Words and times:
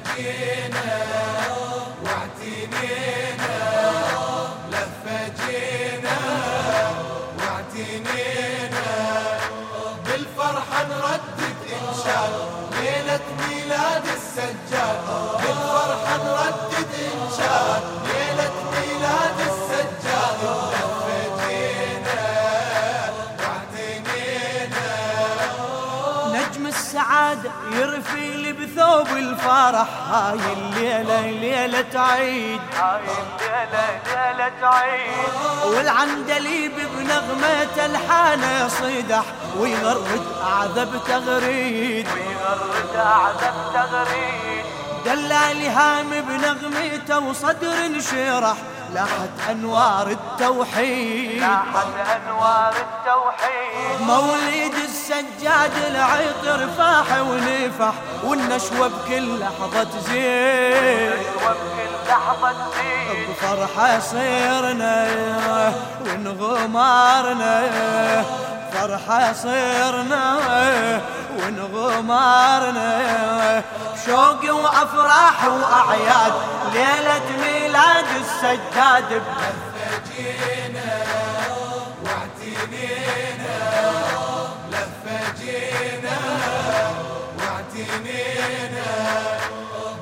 لفجينا 0.00 1.19
يرفي 27.72 28.52
بثوب 28.52 29.16
الفرح. 29.16 29.86
هاي 30.10 30.38
الليلة 30.52 31.20
ليلة 31.20 32.00
عيد. 32.00 32.60
هاي 32.76 33.00
الليلة 33.00 34.00
ليلة 34.06 34.68
عيد 34.68 35.32
والعندليب 35.64 36.72
بنغمة 36.96 37.86
الحانة 37.86 38.68
صدح 38.68 39.24
ويغرد 39.58 40.26
أعذب 40.42 41.00
تغريد. 41.08 42.06
ويغرد 42.08 42.96
أعذب 42.96 43.54
تغريد 43.74 44.64
دلالي 45.04 45.68
هام 45.68 46.10
بنغمته 46.10 47.18
وصدر 47.18 47.86
انشرح 47.86 48.56
لاحت 48.94 49.50
أنوار 49.50 50.06
التوحيد. 50.06 51.40
لاحت 51.40 51.86
أنوار 52.16 52.72
التوحيد. 52.72 54.00
مولد 54.00 54.79
السجاد 55.20 55.72
العطر 55.90 56.68
فاح 56.78 57.08
ونفح 57.20 57.94
والنشوة 58.24 58.88
بكل 58.88 59.40
لحظة 59.40 59.84
تزيد. 59.84 61.12
بفرحة 63.28 64.00
صيرنا 64.00 64.98
ونغمارنا. 66.06 67.56
فرحة 68.72 69.32
صيرنا 69.32 70.24
ونغمارنا. 71.38 72.90
بشوق 73.94 74.42
وأفراح 74.54 75.38
وأعياد 75.44 76.32
ليلة 76.72 77.28
ميلاد 77.42 78.06
السجاد 78.20 79.10
واعتنينا 79.76 80.89
واعتنينا 87.80 88.92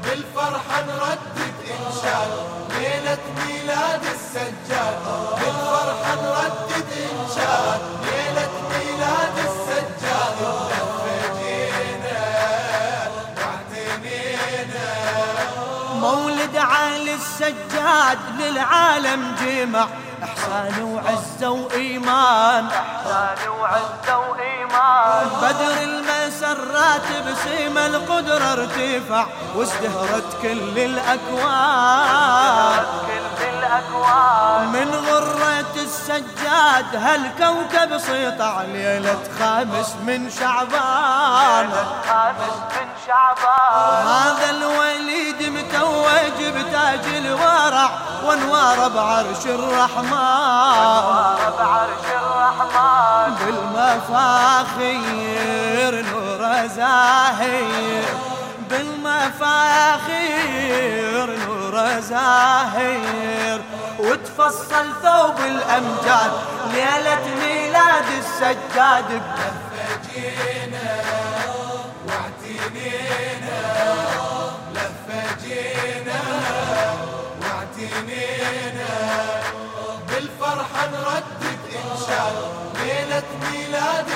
بالفرحة 0.03 0.83
نردد 0.83 1.55
إنشاد 1.71 2.31
ليلة 2.71 3.19
ميلاد 3.47 4.03
السجاد 4.05 4.99
بالفرحة 5.39 6.15
نردد 6.23 6.91
إنشاد 6.93 7.81
ليلة 8.03 8.51
ميلاد 8.71 9.37
السجاد 9.39 10.39
لفجينا 10.71 12.21
واعتنينا 13.37 14.89
مولد 15.95 16.57
عالي 16.57 17.15
السجاد 17.15 18.19
للعالم 18.39 19.35
جمع. 19.41 19.87
إحسان 20.25 20.83
وعزة 20.83 21.51
وإيمان. 21.51 22.67
إحسان 22.67 23.49
وعزة 23.49 24.19
وإيمان. 24.19 25.27
بدر 25.43 25.83
المسرات 26.29 27.09
بسيم 27.27 27.79
القدرة 27.79 28.53
ارتفع 28.53 29.27
وازدهرت 29.57 30.43
كل 30.43 30.79
الأكوان. 30.79 31.89
من 34.73 34.95
غرة 34.95 35.75
السجاد 35.77 36.97
هالكوكب 36.97 37.99
سيطع 37.99 38.63
ليلة 38.63 39.19
خامس 39.39 39.95
من 40.07 40.31
شعبان. 40.31 41.71
خامس 42.09 42.57
من 42.77 42.89
شعبان 43.07 44.07
هذا 44.07 44.51
الوليد 44.51 45.43
متوج 45.43 46.39
بتاج 46.57 47.05
الورع 47.17 47.91
وانوار 48.25 48.89
بعرش 48.89 49.47
الرحمن. 49.47 50.13
بعرش 51.59 52.07
الرحمن. 52.23 53.35
بالمفاخير 53.39 55.09
نور 56.59 56.67
زاهير 56.67 58.05
بالمفاخير 58.71 60.27
نور 61.47 62.01
زاهير 62.01 63.61
وتفصل 63.99 64.87
ثوب 65.03 65.39
الأمجاد 65.41 66.33
ليلة 66.75 67.25
ميلاد 67.41 68.05
السجاد 68.19 69.23
لفجينا 69.39 70.91
واعتنينا 72.07 73.61
لفجينا 74.75 76.21
واعتنينا 77.43 78.93
بالفرحة 80.09 80.83
نردد 80.87 81.61
إنشاد 81.73 82.37
ليلة 82.85 83.23
ميلاد 83.53 84.07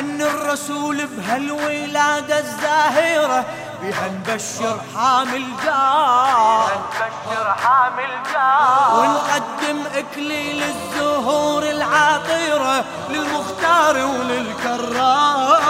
نهني 0.00 0.24
الرسول 0.24 1.06
بهالولادة 1.06 2.38
الزاهرة 2.38 3.44
بها 3.82 4.08
نبشر 4.08 4.80
حامل 4.96 5.44
جار. 5.64 6.70
نبشر 6.94 7.54
حامل 7.64 8.10
جار. 8.32 9.00
ونقدم 9.00 9.78
إكليل 9.94 10.62
الزهور 10.62 11.62
العاطرة 11.62 12.84
للمختار 13.10 13.96
وللكرار. 13.96 15.62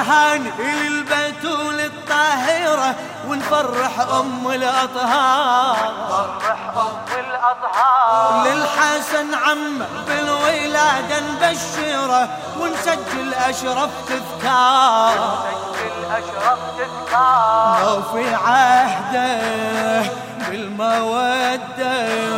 تهاني 0.00 0.50
للبتول 0.58 1.80
الطاهرة 1.80 2.94
ونفرح 3.28 4.00
أم 4.00 4.50
الأطهار. 4.50 5.76
فرح 6.08 6.60
أم 6.76 7.18
الأطهار. 7.18 8.46
للحسن 8.46 9.34
عم 9.34 9.82
بالولادة 10.08 11.20
نبشره 11.20 12.28
ونسجل 12.60 13.34
أشرف 13.34 13.90
تذكار. 14.08 15.38
سجل 15.44 16.04
أشرف 16.12 16.58
تذكار. 16.78 17.78
لو 17.84 18.02
في 18.02 18.34
عهده 18.34 20.10
بالمودة 20.48 22.29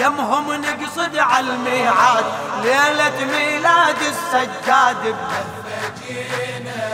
يمهم 0.00 0.52
نقصد 0.52 1.16
على 1.16 1.50
الميعاد. 1.50 2.24
ليلة 2.62 3.24
ميلاد 3.24 3.96
السجاد 4.02 5.16
لفجينا 5.66 6.88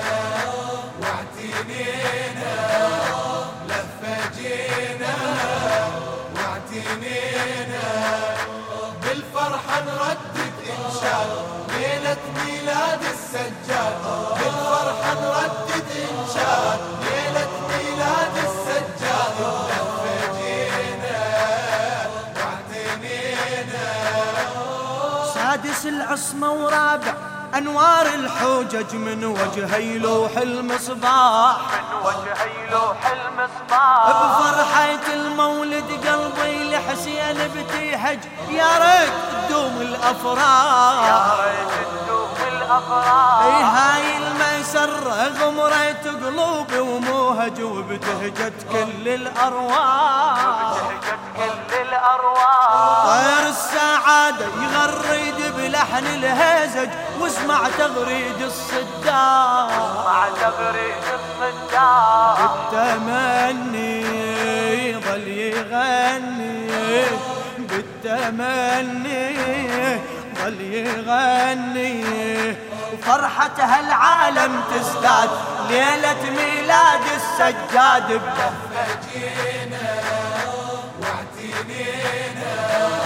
واعتنينا. 1.01 2.22
سادس 25.53 25.87
العصمة 25.87 26.53
ورابع 26.53 27.15
أنوار 27.59 28.07
الحجج 28.07 28.95
من 28.97 29.25
وجهي 29.25 29.99
لوح 29.99 30.37
المصباح. 30.37 31.57
من 31.57 32.07
وجهي 32.07 32.71
لوح 32.71 33.13
المصباح 33.13 34.07
بفرحة 34.09 35.13
المولد 35.13 35.85
قلبي 36.09 36.71
لحسين 36.71 37.39
بتيهج 37.57 38.19
يا 38.49 38.79
ريت 38.79 39.13
تدوم 39.49 39.77
الأفراح. 39.81 41.05
يا 41.09 41.45
ريت 41.45 41.69
تدوم 42.05 42.35
الأفراح 42.57 43.43
إي 43.43 43.63
هاي 43.63 44.17
المسرة 44.17 45.29
غمرت 45.29 46.07
قلوبي 46.25 46.79
وموهج 46.79 47.63
وبتهجت 47.63 48.67
كل 48.73 49.09
الأرواح. 49.09 50.73
بتهجت 50.73 51.19
كل 51.37 51.72
الأرواح. 52.03 53.07
طير 53.07 53.45
السعادة 53.49 54.47
يغرد 54.63 55.39
بلحن 55.57 56.07
الهزج 56.07 56.89
واسمع 57.21 57.61
تغريد 57.79 58.43
الصدام 58.43 59.69
مع 60.05 60.27
تغريد 60.41 61.05
الصدام 61.15 62.37
بالتمني 62.73 64.03
ظل 64.95 65.29
يغني 65.29 66.71
بالتمني 67.59 69.29
ظل 70.39 70.61
يغني. 70.61 72.03
وفرحة 72.93 73.57
هالعالم 73.59 74.61
تزداد 74.71 75.31
ليلة 75.69 76.23
ميلاد 76.31 77.01
السجاد 77.17 78.09
بلهفة 78.09 78.53
جينا 81.43 83.02